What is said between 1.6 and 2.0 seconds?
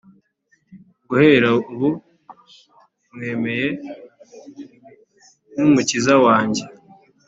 ubu